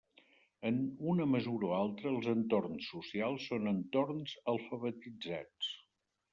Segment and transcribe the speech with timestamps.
[0.69, 0.77] En
[1.11, 5.73] una mesura o altra, els entorns socials són entorns alfabetitzats.